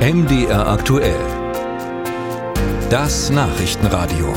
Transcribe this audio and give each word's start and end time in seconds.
MDR 0.00 0.66
aktuell. 0.66 1.20
Das 2.88 3.28
Nachrichtenradio. 3.28 4.32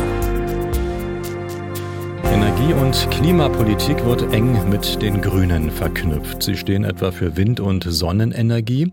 Energie- 2.25 2.73
und 2.73 3.09
Klimapolitik 3.09 4.03
wird 4.03 4.33
eng 4.33 4.69
mit 4.69 5.01
den 5.01 5.21
Grünen 5.21 5.71
verknüpft. 5.71 6.43
Sie 6.43 6.57
stehen 6.57 6.83
etwa 6.83 7.13
für 7.13 7.37
Wind- 7.37 7.61
und 7.61 7.85
Sonnenenergie. 7.87 8.91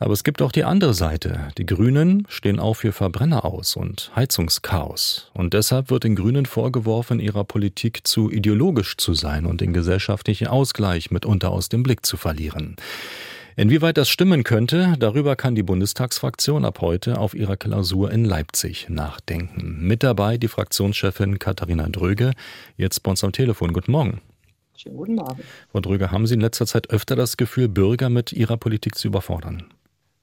Aber 0.00 0.12
es 0.12 0.22
gibt 0.22 0.42
auch 0.42 0.52
die 0.52 0.64
andere 0.64 0.92
Seite. 0.92 1.48
Die 1.56 1.64
Grünen 1.64 2.26
stehen 2.28 2.60
auch 2.60 2.74
für 2.74 2.92
Verbrenner 2.92 3.46
aus 3.46 3.74
und 3.74 4.12
Heizungschaos. 4.14 5.30
Und 5.32 5.54
deshalb 5.54 5.90
wird 5.90 6.04
den 6.04 6.14
Grünen 6.14 6.44
vorgeworfen, 6.44 7.20
ihrer 7.20 7.44
Politik 7.44 8.06
zu 8.06 8.30
ideologisch 8.30 8.98
zu 8.98 9.14
sein 9.14 9.46
und 9.46 9.62
den 9.62 9.72
gesellschaftlichen 9.72 10.48
Ausgleich 10.48 11.10
mitunter 11.10 11.52
aus 11.52 11.70
dem 11.70 11.82
Blick 11.82 12.04
zu 12.04 12.18
verlieren. 12.18 12.76
Inwieweit 13.54 13.98
das 13.98 14.08
stimmen 14.08 14.44
könnte, 14.44 14.94
darüber 14.98 15.36
kann 15.36 15.54
die 15.54 15.62
Bundestagsfraktion 15.62 16.64
ab 16.64 16.80
heute 16.80 17.18
auf 17.18 17.34
ihrer 17.34 17.58
Klausur 17.58 18.10
in 18.10 18.24
Leipzig 18.24 18.88
nachdenken. 18.88 19.76
Mit 19.86 20.02
dabei 20.02 20.38
die 20.38 20.48
Fraktionschefin 20.48 21.38
Katharina 21.38 21.86
Dröge, 21.90 22.32
jetzt 22.78 23.02
bei 23.02 23.10
uns 23.10 23.22
am 23.22 23.32
Telefon. 23.32 23.74
Guten 23.74 23.92
Morgen. 23.92 24.22
Schönen 24.74 24.96
guten 24.96 25.14
Morgen. 25.16 25.42
Frau 25.70 25.80
Dröge, 25.80 26.10
haben 26.10 26.26
Sie 26.26 26.32
in 26.32 26.40
letzter 26.40 26.66
Zeit 26.66 26.88
öfter 26.88 27.14
das 27.14 27.36
Gefühl, 27.36 27.68
Bürger 27.68 28.08
mit 28.08 28.32
ihrer 28.32 28.56
Politik 28.56 28.94
zu 28.94 29.08
überfordern? 29.08 29.64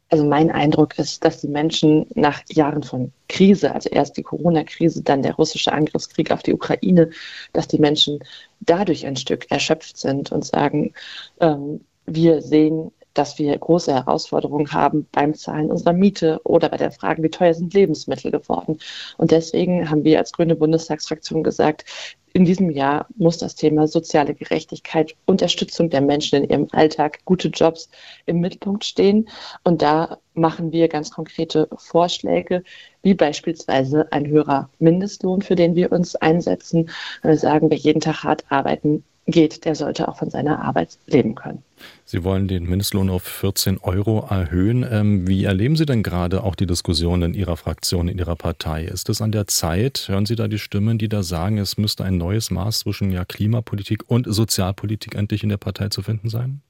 Also 0.10 0.26
mein 0.26 0.50
Eindruck 0.50 0.98
ist, 0.98 1.24
dass 1.24 1.42
die 1.42 1.48
Menschen 1.48 2.08
nach 2.16 2.42
Jahren 2.50 2.82
von 2.82 3.12
Krise, 3.28 3.72
also 3.72 3.90
erst 3.90 4.18
die 4.18 4.24
Corona-Krise, 4.24 5.04
dann 5.04 5.22
der 5.22 5.36
russische 5.36 5.72
Angriffskrieg 5.72 6.32
auf 6.32 6.42
die 6.42 6.54
Ukraine, 6.56 7.12
dass 7.54 7.68
die 7.68 7.78
Menschen 7.78 8.18
dadurch 8.62 9.06
ein 9.06 9.18
Stück 9.18 9.52
erschöpft 9.52 9.98
sind 9.98 10.32
und 10.32 10.46
sagen, 10.46 10.94
ähm, 11.40 11.82
wir 12.08 12.42
sehen 12.42 12.92
dass 13.20 13.38
wir 13.38 13.58
große 13.58 13.94
Herausforderungen 13.94 14.72
haben 14.72 15.06
beim 15.12 15.36
Zahlen 15.36 15.70
unserer 15.70 15.92
Miete 15.92 16.40
oder 16.46 16.70
bei 16.70 16.78
der 16.78 16.92
Frage, 16.92 17.22
wie 17.22 17.30
teuer 17.30 17.54
sind 17.54 17.74
Lebensmittel 17.74 18.32
geworden. 18.32 18.80
Und 19.18 19.32
deswegen 19.32 19.90
haben 19.90 20.06
wir 20.06 20.20
als 20.20 20.32
Grüne 20.32 20.56
Bundestagsfraktion 20.56 21.44
gesagt, 21.44 21.84
in 22.32 22.46
diesem 22.46 22.70
Jahr 22.70 23.08
muss 23.18 23.38
das 23.38 23.56
Thema 23.56 23.88
soziale 23.88 24.36
Gerechtigkeit, 24.36 25.18
Unterstützung 25.26 25.90
der 25.90 26.00
Menschen 26.00 26.44
in 26.44 26.50
ihrem 26.50 26.68
Alltag, 26.72 27.20
gute 27.26 27.50
Jobs 27.50 27.90
im 28.26 28.40
Mittelpunkt 28.40 28.86
stehen. 28.86 29.28
Und 29.66 29.82
da 29.82 30.20
machen 30.34 30.72
wir 30.72 30.88
ganz 30.88 31.12
konkrete 31.12 31.68
Vorschläge, 31.76 32.64
wie 33.02 33.16
beispielsweise 33.16 34.10
ein 34.14 34.28
höherer 34.28 34.70
Mindestlohn, 34.80 35.42
für 35.42 35.56
den 35.56 35.76
wir 35.76 35.92
uns 35.92 36.16
einsetzen. 36.16 36.90
Wir 37.22 37.36
sagen, 37.36 37.70
wer 37.70 37.78
jeden 37.78 38.00
Tag 38.00 38.24
hart 38.24 38.46
arbeiten 38.48 39.04
geht, 39.26 39.66
der 39.66 39.76
sollte 39.76 40.08
auch 40.08 40.18
von 40.18 40.30
seiner 40.30 40.64
Arbeit 40.64 40.98
leben 41.06 41.36
können. 41.36 41.64
Sie 42.12 42.24
wollen 42.24 42.48
den 42.48 42.64
Mindestlohn 42.64 43.08
auf 43.12 43.22
14 43.22 43.78
Euro 43.84 44.26
erhöhen. 44.28 44.84
Ähm, 44.90 45.28
wie 45.28 45.44
erleben 45.44 45.76
Sie 45.76 45.86
denn 45.86 46.02
gerade 46.02 46.44
auch 46.44 46.56
die 46.56 46.66
Diskussion 46.66 47.22
in 47.22 47.36
Ihrer 47.36 47.56
Fraktion, 47.56 48.08
in 48.08 48.18
Ihrer 48.18 48.36
Partei? 48.36 48.86
Ist 48.86 49.10
es 49.10 49.22
an 49.22 49.32
der 49.32 49.46
Zeit? 49.46 50.06
Hören 50.08 50.26
Sie 50.26 50.36
da 50.36 50.48
die 50.48 50.58
Stimmen, 50.58 50.98
die 50.98 51.08
da 51.08 51.22
sagen, 51.22 51.60
es 51.60 51.78
müsste 51.78 52.06
ein 52.06 52.18
neues 52.18 52.50
Maß 52.50 52.80
zwischen 52.80 53.12
ja, 53.12 53.26
Klimapolitik 53.26 54.10
und 54.10 54.26
Sozialpolitik 54.28 55.14
endlich 55.14 55.44
in 55.44 55.50
der 55.50 55.58
Partei 55.58 55.90
zu 55.90 56.02
finden 56.02 56.30
sein? 56.30 56.62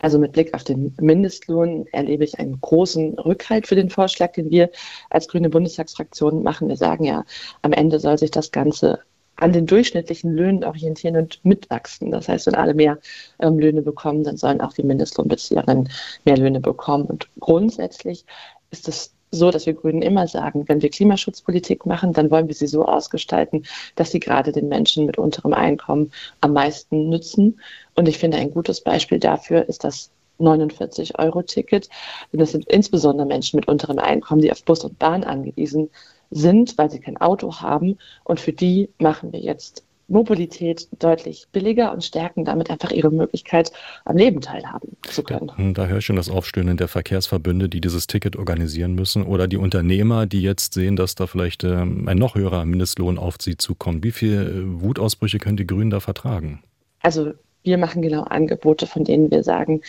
Also 0.00 0.18
mit 0.18 0.32
Blick 0.32 0.52
auf 0.52 0.64
den 0.64 0.92
Mindestlohn 1.00 1.86
erlebe 1.92 2.24
ich 2.24 2.36
einen 2.40 2.60
großen 2.60 3.16
Rückhalt 3.20 3.68
für 3.68 3.76
den 3.76 3.88
Vorschlag, 3.88 4.32
den 4.32 4.50
wir 4.50 4.68
als 5.10 5.28
Grüne 5.28 5.48
Bundestagsfraktion 5.48 6.42
machen. 6.42 6.66
Wir 6.66 6.76
sagen 6.76 7.04
ja, 7.04 7.24
am 7.62 7.72
Ende 7.72 8.00
soll 8.00 8.18
sich 8.18 8.32
das 8.32 8.50
Ganze 8.50 8.98
an 9.36 9.52
den 9.52 9.66
durchschnittlichen 9.66 10.34
Löhnen 10.34 10.64
orientieren 10.64 11.16
und 11.16 11.44
mitwachsen. 11.44 12.10
Das 12.10 12.28
heißt, 12.28 12.46
wenn 12.46 12.54
alle 12.54 12.74
mehr 12.74 12.98
ähm, 13.40 13.58
Löhne 13.58 13.82
bekommen, 13.82 14.24
dann 14.24 14.36
sollen 14.36 14.60
auch 14.60 14.72
die 14.72 14.82
Mindestlohnbezieherinnen 14.82 15.88
mehr 16.24 16.36
Löhne 16.36 16.60
bekommen. 16.60 17.06
Und 17.06 17.28
grundsätzlich 17.40 18.24
ist 18.70 18.88
es 18.88 19.12
so, 19.30 19.50
dass 19.50 19.66
wir 19.66 19.74
Grünen 19.74 20.02
immer 20.02 20.28
sagen, 20.28 20.64
wenn 20.68 20.82
wir 20.82 20.90
Klimaschutzpolitik 20.90 21.86
machen, 21.86 22.12
dann 22.12 22.30
wollen 22.30 22.46
wir 22.46 22.54
sie 22.54 22.68
so 22.68 22.84
ausgestalten, 22.84 23.64
dass 23.96 24.12
sie 24.12 24.20
gerade 24.20 24.52
den 24.52 24.68
Menschen 24.68 25.06
mit 25.06 25.18
unterem 25.18 25.52
Einkommen 25.52 26.12
am 26.40 26.52
meisten 26.52 27.08
nützen. 27.08 27.60
Und 27.94 28.08
ich 28.08 28.18
finde, 28.18 28.36
ein 28.36 28.52
gutes 28.52 28.80
Beispiel 28.80 29.18
dafür 29.18 29.68
ist 29.68 29.82
das 29.82 30.10
49-Euro-Ticket. 30.38 31.88
Denn 32.32 32.40
das 32.40 32.52
sind 32.52 32.66
insbesondere 32.68 33.26
Menschen 33.26 33.58
mit 33.58 33.68
unterem 33.68 33.98
Einkommen, 33.98 34.40
die 34.40 34.52
auf 34.52 34.64
Bus 34.64 34.84
und 34.84 34.98
Bahn 34.98 35.24
angewiesen 35.24 35.90
sind, 36.30 36.76
weil 36.78 36.90
sie 36.90 37.00
kein 37.00 37.16
Auto 37.16 37.60
haben. 37.60 37.98
Und 38.24 38.40
für 38.40 38.52
die 38.52 38.90
machen 38.98 39.32
wir 39.32 39.40
jetzt 39.40 39.84
Mobilität 40.08 40.88
deutlich 40.98 41.46
billiger 41.52 41.92
und 41.92 42.04
stärken 42.04 42.44
damit 42.44 42.70
einfach 42.70 42.90
ihre 42.90 43.10
Möglichkeit, 43.10 43.72
am 44.04 44.16
Leben 44.16 44.40
teilhaben 44.40 44.96
zu 45.02 45.22
können. 45.22 45.74
Da, 45.74 45.82
da 45.84 45.86
höre 45.86 45.98
ich 45.98 46.04
schon 46.04 46.16
das 46.16 46.28
Aufstöhnen 46.28 46.76
der 46.76 46.88
Verkehrsverbünde, 46.88 47.68
die 47.68 47.80
dieses 47.80 48.06
Ticket 48.06 48.36
organisieren 48.36 48.94
müssen 48.94 49.22
oder 49.24 49.48
die 49.48 49.56
Unternehmer, 49.56 50.26
die 50.26 50.42
jetzt 50.42 50.74
sehen, 50.74 50.96
dass 50.96 51.14
da 51.14 51.26
vielleicht 51.26 51.64
ähm, 51.64 52.06
ein 52.06 52.18
noch 52.18 52.34
höherer 52.34 52.64
Mindestlohn 52.64 53.18
auf 53.18 53.36
sie 53.40 53.56
zukommt. 53.56 54.04
Wie 54.04 54.12
viele 54.12 54.44
äh, 54.44 54.80
Wutausbrüche 54.82 55.38
können 55.38 55.56
die 55.56 55.66
Grünen 55.66 55.90
da 55.90 56.00
vertragen? 56.00 56.62
Also 57.00 57.32
wir 57.64 57.78
machen 57.78 58.02
genau 58.02 58.22
Angebote, 58.22 58.86
von 58.86 59.04
denen 59.04 59.30
wir 59.30 59.42
sagen, 59.42 59.80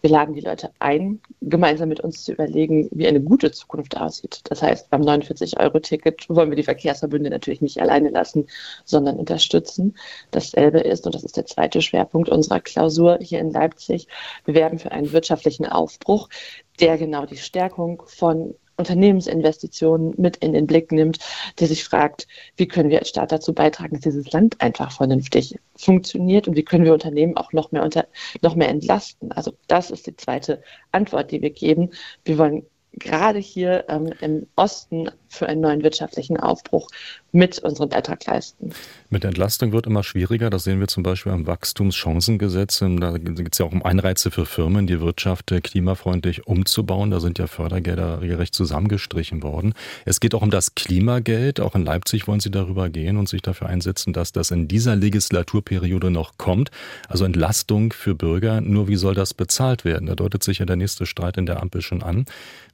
wir 0.00 0.10
laden 0.10 0.34
die 0.34 0.40
Leute 0.40 0.70
ein, 0.78 1.20
gemeinsam 1.42 1.88
mit 1.88 2.00
uns 2.00 2.24
zu 2.24 2.32
überlegen, 2.32 2.88
wie 2.92 3.06
eine 3.06 3.20
gute 3.20 3.50
Zukunft 3.50 3.96
aussieht. 3.96 4.40
Das 4.44 4.62
heißt, 4.62 4.88
beim 4.88 5.02
49-Euro-Ticket 5.02 6.30
wollen 6.30 6.50
wir 6.50 6.56
die 6.56 6.62
Verkehrsverbünde 6.62 7.30
natürlich 7.30 7.60
nicht 7.60 7.80
alleine 7.80 8.10
lassen, 8.10 8.46
sondern 8.84 9.16
unterstützen. 9.16 9.96
Dasselbe 10.30 10.78
ist, 10.80 11.06
und 11.06 11.14
das 11.14 11.24
ist 11.24 11.36
der 11.36 11.46
zweite 11.46 11.82
Schwerpunkt 11.82 12.28
unserer 12.28 12.60
Klausur 12.60 13.18
hier 13.20 13.40
in 13.40 13.50
Leipzig, 13.50 14.06
wir 14.44 14.54
werden 14.54 14.78
für 14.78 14.92
einen 14.92 15.12
wirtschaftlichen 15.12 15.66
Aufbruch, 15.66 16.28
der 16.80 16.98
genau 16.98 17.26
die 17.26 17.36
Stärkung 17.36 18.02
von 18.06 18.54
Unternehmensinvestitionen 18.76 20.14
mit 20.16 20.36
in 20.38 20.52
den 20.52 20.66
Blick 20.66 20.92
nimmt, 20.92 21.18
der 21.58 21.68
sich 21.68 21.84
fragt, 21.84 22.26
wie 22.56 22.66
können 22.66 22.90
wir 22.90 22.98
als 22.98 23.08
Staat 23.08 23.32
dazu 23.32 23.52
beitragen, 23.52 23.94
dass 23.94 24.02
dieses 24.02 24.32
Land 24.32 24.60
einfach 24.60 24.92
vernünftig 24.92 25.58
funktioniert 25.76 26.48
und 26.48 26.56
wie 26.56 26.64
können 26.64 26.84
wir 26.84 26.92
Unternehmen 26.92 27.36
auch 27.36 27.52
noch 27.52 27.72
mehr, 27.72 27.82
unter, 27.82 28.06
noch 28.42 28.54
mehr 28.54 28.68
entlasten. 28.68 29.32
Also 29.32 29.52
das 29.68 29.90
ist 29.90 30.06
die 30.06 30.16
zweite 30.16 30.62
Antwort, 30.92 31.30
die 31.30 31.42
wir 31.42 31.50
geben. 31.50 31.90
Wir 32.24 32.38
wollen 32.38 32.66
gerade 32.92 33.38
hier 33.38 33.84
ähm, 33.88 34.12
im 34.20 34.46
Osten 34.56 35.10
für 35.34 35.48
einen 35.48 35.60
neuen 35.60 35.82
wirtschaftlichen 35.82 36.38
Aufbruch 36.38 36.88
mit 37.34 37.58
unserem 37.58 37.88
Beitrag 37.88 38.24
leisten. 38.26 38.70
Mit 39.10 39.24
Entlastung 39.24 39.72
wird 39.72 39.86
immer 39.86 40.04
schwieriger. 40.04 40.50
Das 40.50 40.64
sehen 40.64 40.78
wir 40.78 40.86
zum 40.86 41.02
Beispiel 41.02 41.32
am 41.32 41.46
Wachstumschancengesetz. 41.48 42.80
Ähm, 42.80 43.00
da 43.00 43.18
geht 43.18 43.52
es 43.52 43.58
ja 43.58 43.66
auch 43.66 43.72
um 43.72 43.84
Anreize 43.84 44.30
für 44.30 44.46
Firmen, 44.46 44.86
die 44.86 45.00
Wirtschaft 45.00 45.50
äh, 45.50 45.60
klimafreundlich 45.60 46.46
umzubauen. 46.46 47.10
Da 47.10 47.18
sind 47.18 47.38
ja 47.38 47.48
Fördergelder 47.48 48.22
regelrecht 48.22 48.54
zusammengestrichen 48.54 49.42
worden. 49.42 49.74
Es 50.04 50.20
geht 50.20 50.34
auch 50.34 50.42
um 50.42 50.50
das 50.50 50.76
Klimageld. 50.76 51.60
Auch 51.60 51.74
in 51.74 51.84
Leipzig 51.84 52.28
wollen 52.28 52.40
Sie 52.40 52.52
darüber 52.52 52.88
gehen 52.88 53.16
und 53.16 53.28
sich 53.28 53.42
dafür 53.42 53.68
einsetzen, 53.68 54.12
dass 54.12 54.30
das 54.30 54.52
in 54.52 54.68
dieser 54.68 54.94
Legislaturperiode 54.94 56.12
noch 56.12 56.38
kommt. 56.38 56.70
Also 57.08 57.24
Entlastung 57.24 57.92
für 57.92 58.14
Bürger. 58.14 58.60
Nur 58.60 58.86
wie 58.86 58.96
soll 58.96 59.14
das 59.14 59.34
bezahlt 59.34 59.84
werden? 59.84 60.06
Da 60.06 60.14
deutet 60.14 60.44
sich 60.44 60.58
ja 60.58 60.66
der 60.66 60.76
nächste 60.76 61.04
Streit 61.04 61.36
in 61.36 61.46
der 61.46 61.60
Ampel 61.60 61.82
schon 61.82 62.02
an. 62.02 62.26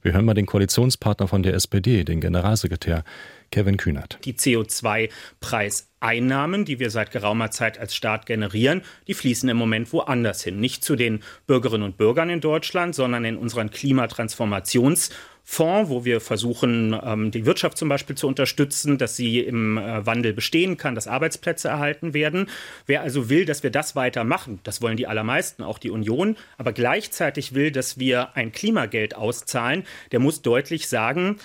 Wir 0.03 0.13
hören 0.13 0.25
mal 0.25 0.33
den 0.33 0.45
Koalitionspartner 0.45 1.27
von 1.27 1.43
der 1.43 1.53
SPD, 1.53 2.03
den 2.03 2.21
Generalsekretär 2.51 3.05
Kevin 3.51 3.77
Kühnert. 3.77 4.19
Die 4.23 4.33
CO2-Preiseinnahmen, 4.33 6.65
die 6.65 6.79
wir 6.79 6.89
seit 6.89 7.11
geraumer 7.11 7.51
Zeit 7.51 7.77
als 7.79 7.95
Staat 7.95 8.25
generieren, 8.25 8.81
die 9.07 9.13
fließen 9.13 9.47
im 9.49 9.57
Moment 9.57 9.91
woanders 9.91 10.41
hin. 10.43 10.57
Nicht 10.59 10.85
zu 10.85 10.95
den 10.95 11.19
Bürgerinnen 11.47 11.83
und 11.83 11.97
Bürgern 11.97 12.29
in 12.29 12.39
Deutschland, 12.39 12.95
sondern 12.95 13.25
in 13.25 13.35
unseren 13.37 13.69
Klimatransformations- 13.69 15.11
Fonds, 15.43 15.89
wo 15.89 16.05
wir 16.05 16.21
versuchen, 16.21 16.95
ähm, 17.03 17.31
die 17.31 17.47
Wirtschaft 17.47 17.75
zum 17.77 17.89
Beispiel 17.89 18.15
zu 18.15 18.27
unterstützen, 18.27 18.99
dass 18.99 19.15
sie 19.15 19.39
im 19.39 19.75
äh, 19.77 20.05
Wandel 20.05 20.33
bestehen 20.33 20.77
kann, 20.77 20.93
dass 20.93 21.07
Arbeitsplätze 21.07 21.67
erhalten 21.67 22.13
werden. 22.13 22.47
Wer 22.85 23.01
also 23.01 23.27
will, 23.27 23.45
dass 23.45 23.63
wir 23.63 23.71
das 23.71 23.95
weitermachen, 23.95 24.59
das 24.63 24.83
wollen 24.83 24.97
die 24.97 25.07
allermeisten, 25.07 25.63
auch 25.63 25.79
die 25.79 25.89
Union, 25.89 26.37
aber 26.59 26.73
gleichzeitig 26.73 27.55
will, 27.55 27.71
dass 27.71 27.97
wir 27.97 28.37
ein 28.37 28.51
Klimageld 28.51 29.15
auszahlen, 29.15 29.83
der 30.11 30.19
muss 30.19 30.43
deutlich 30.43 30.87
sagen, 30.87 31.37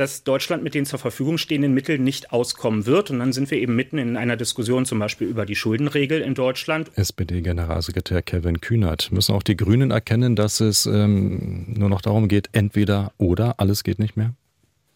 dass 0.00 0.24
Deutschland 0.24 0.62
mit 0.62 0.74
den 0.74 0.86
zur 0.86 0.98
Verfügung 0.98 1.36
stehenden 1.36 1.74
Mitteln 1.74 2.02
nicht 2.02 2.32
auskommen 2.32 2.86
wird. 2.86 3.10
Und 3.10 3.18
dann 3.18 3.34
sind 3.34 3.50
wir 3.50 3.58
eben 3.58 3.76
mitten 3.76 3.98
in 3.98 4.16
einer 4.16 4.38
Diskussion 4.38 4.86
zum 4.86 4.98
Beispiel 4.98 5.28
über 5.28 5.44
die 5.44 5.54
Schuldenregel 5.54 6.22
in 6.22 6.32
Deutschland. 6.32 6.90
SPD-Generalsekretär 6.96 8.22
Kevin 8.22 8.62
Kühnert. 8.62 9.12
Müssen 9.12 9.34
auch 9.34 9.42
die 9.42 9.58
Grünen 9.58 9.90
erkennen, 9.90 10.36
dass 10.36 10.60
es 10.60 10.86
ähm, 10.86 11.74
nur 11.76 11.90
noch 11.90 12.00
darum 12.00 12.28
geht, 12.28 12.48
entweder 12.52 13.12
oder, 13.18 13.60
alles 13.60 13.84
geht 13.84 13.98
nicht 13.98 14.16
mehr? 14.16 14.32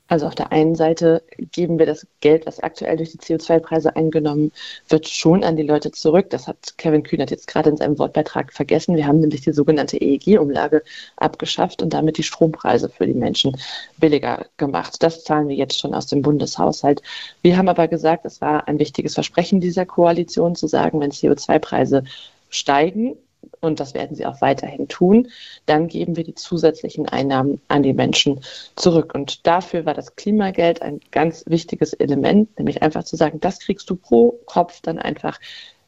Also 0.06 0.27
auf 0.27 0.35
der 0.35 0.53
einen 0.53 0.75
Seite 0.75 1.23
geben 1.53 1.79
wir 1.79 1.87
das 1.87 2.06
Geld, 2.21 2.45
was 2.45 2.61
aktuell 2.61 2.99
durch 2.99 3.12
die 3.12 3.19
CO2-Preise 3.19 3.97
eingenommen 3.97 4.53
wird, 4.89 5.09
schon 5.09 5.43
an 5.43 5.56
die 5.56 5.62
Leute 5.62 5.93
zurück. 5.93 6.29
Das 6.29 6.47
hat 6.47 6.77
Kevin 6.77 7.03
Kühnert 7.03 7.31
jetzt 7.31 7.47
gerade 7.47 7.71
in 7.71 7.79
seinem 7.79 7.99
Wortbeitrag 7.99 8.53
vergessen. 8.53 8.97
Wir 8.97 9.06
haben 9.06 9.21
nämlich 9.21 9.41
die 9.41 9.53
sogenannte 9.53 9.97
EEG-Umlage 9.97 10.83
abgeschafft 11.17 11.83
und 11.83 11.95
damit 11.95 12.19
die 12.19 12.23
Strompreise 12.23 12.91
für 12.91 13.06
die 13.06 13.15
Menschen 13.15 13.56
billiger 13.97 14.45
gemacht. 14.59 15.03
Das 15.03 15.25
zahlen 15.25 15.49
wir 15.49 15.56
jetzt 15.56 15.79
schon 15.79 15.95
aus 15.95 16.06
dem 16.06 16.21
Bundeshaushalt. 16.21 17.01
Wir 17.41 17.56
haben 17.56 17.69
aber 17.69 17.89
gesagt, 17.89 18.27
es 18.27 18.43
war 18.43 18.69
ein 18.69 18.79
wichtiges 18.79 19.15
Versprechen 19.15 19.61
dieser 19.61 19.87
Koalition 19.87 20.55
zu 20.55 20.67
sagen, 20.67 21.01
wenn 21.01 21.12
CO2-Preise 21.12 22.05
steigen, 22.51 23.17
und 23.64 23.81
das 23.81 23.94
werden 23.94 24.16
sie 24.16 24.26
auch 24.26 24.40
weiterhin 24.40 24.88
tun, 24.88 25.28
dann 25.66 25.88
geben 25.88 26.16
wir 26.16 26.25
die 26.25 26.34
zusätzlichen 26.34 27.08
Einnahmen 27.08 27.61
an 27.69 27.82
die 27.82 27.93
Menschen 27.93 28.40
zurück. 28.76 29.14
Und 29.14 29.46
dafür 29.46 29.87
war 29.87 29.94
das 29.94 30.16
Klimageld 30.16 30.82
ein 30.82 31.00
ganz 31.11 31.44
wichtiges 31.46 31.93
Element, 31.94 32.58
nämlich 32.58 32.82
einfach 32.82 33.05
zu 33.05 33.16
sagen, 33.16 33.40
das 33.40 33.61
kriegst 33.61 33.88
du 33.90 33.96
pro 33.96 34.38
Kopf 34.46 34.81
dann 34.81 34.99
einfach 34.99 35.38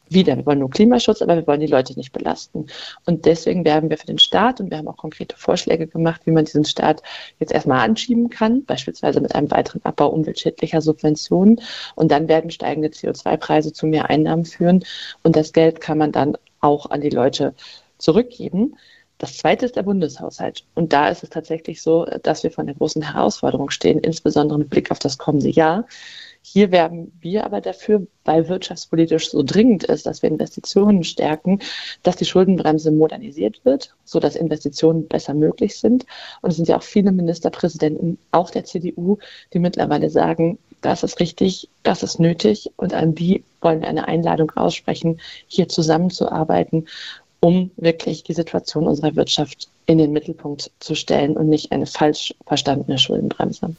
wieder. 0.09 0.37
Wir 0.37 0.47
wollen 0.47 0.61
nur 0.61 0.71
Klimaschutz, 0.71 1.23
aber 1.23 1.37
wir 1.37 1.47
wollen 1.47 1.61
die 1.61 1.67
Leute 1.67 1.95
nicht 1.95 2.13
belasten. 2.13 2.67
Und 3.05 3.25
deswegen 3.25 3.65
werben 3.65 3.91
wir 3.91 3.99
für 3.99 4.07
den 4.07 4.19
Staat 4.19 4.61
und 4.61 4.71
wir 4.71 4.79
haben 4.79 4.89
auch 4.89 4.97
konkrete 4.97 5.37
Vorschläge 5.37 5.87
gemacht, 5.87 6.23
wie 6.25 6.31
man 6.31 6.45
diesen 6.45 6.65
Staat 6.65 7.03
jetzt 7.39 7.53
erstmal 7.53 7.81
anschieben 7.81 8.31
kann, 8.31 8.65
beispielsweise 8.65 9.21
mit 9.21 9.35
einem 9.35 9.51
weiteren 9.51 9.85
Abbau 9.85 10.09
umweltschädlicher 10.09 10.81
Subventionen. 10.81 11.61
Und 11.95 12.11
dann 12.11 12.29
werden 12.29 12.51
steigende 12.51 12.89
CO2-Preise 12.89 13.73
zu 13.73 13.87
mehr 13.87 14.11
Einnahmen 14.11 14.45
führen. 14.45 14.85
Und 15.23 15.37
das 15.37 15.53
Geld 15.53 15.81
kann 15.81 15.99
man 15.99 16.13
dann 16.13 16.37
auch 16.67 16.91
an 16.91 17.01
die 17.01 17.11
Leute 17.11 17.55
zurückgeben. 17.99 18.77
Das 19.19 19.39
zweite 19.39 19.65
ist 19.65 19.77
der 19.77 19.83
Bundeshaushalt. 19.83 20.65
Und 20.75 20.93
da 20.93 21.09
ist 21.09 21.23
es 21.23 21.31
tatsächlich 21.31 21.81
so, 21.81 22.05
dass 22.23 22.43
wir 22.43 22.51
vor 22.51 22.63
einer 22.65 22.75
großen 22.75 23.01
Herausforderung 23.01 23.71
stehen, 23.71 23.99
insbesondere 23.99 24.59
mit 24.59 24.69
Blick 24.69 24.91
auf 24.91 24.99
das 24.99 25.17
kommende 25.17 25.49
Jahr. 25.49 25.87
Hier 26.43 26.71
werben 26.71 27.11
wir 27.21 27.45
aber 27.45 27.61
dafür, 27.61 28.07
weil 28.25 28.49
wirtschaftspolitisch 28.49 29.31
so 29.31 29.43
dringend 29.43 29.85
ist, 29.85 30.07
dass 30.07 30.23
wir 30.23 30.31
Investitionen 30.31 31.03
stärken, 31.03 31.61
dass 32.05 32.17
die 32.17 32.25
Schuldenbremse 32.25 32.93
modernisiert 32.93 33.65
wird, 33.65 33.97
sodass 34.05 34.37
Investitionen 34.37 35.09
besser 35.09 35.35
möglich 35.35 35.77
sind. 35.81 36.07
Und 36.43 36.51
es 36.51 36.57
sind 36.57 36.69
ja 36.69 36.77
auch 36.77 36.85
viele 36.85 37.11
Ministerpräsidenten, 37.11 38.19
auch 38.31 38.51
der 38.51 38.65
CDU, 38.65 39.19
die 39.55 39.59
mittlerweile 39.59 40.09
sagen, 40.09 40.59
das 40.87 41.03
ist 41.03 41.19
richtig, 41.19 41.69
das 41.83 42.05
ist 42.05 42.21
nötig. 42.21 42.71
Und 42.77 42.95
an 42.95 43.15
die 43.15 43.43
wollen 43.61 43.81
wir 43.81 43.89
eine 43.89 44.07
Einladung 44.07 44.53
aussprechen, 44.53 45.21
hier 45.49 45.69
zusammenzuarbeiten, 45.69 46.87
um 47.41 47.73
wirklich 47.77 48.23
die 48.23 48.35
Situation 48.35 48.87
unserer 48.87 49.17
Wirtschaft 49.17 49.69
in 49.87 49.99
den 49.99 50.13
Mittelpunkt 50.13 50.71
zu 50.79 50.95
stellen 50.95 51.37
und 51.37 51.49
nicht 51.49 51.73
eine 51.73 51.87
falsch 51.87 52.35
verstandene 52.47 52.99
Schuldenbremse. 52.99 53.75